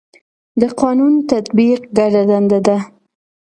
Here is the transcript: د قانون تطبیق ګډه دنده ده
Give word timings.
د 0.61 0.63
قانون 0.81 1.13
تطبیق 1.29 1.81
ګډه 1.97 2.21
دنده 2.29 2.59
ده 2.67 2.77